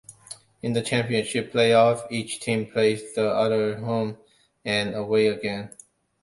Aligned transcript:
In 0.63 0.73
the 0.73 0.81
championship 0.81 1.53
playoff, 1.53 2.07
each 2.09 2.39
team 2.39 2.65
plays 2.65 3.13
the 3.13 3.29
others 3.29 3.79
home 3.83 4.17
and 4.65 4.95
away 4.95 5.27
again. 5.27 5.75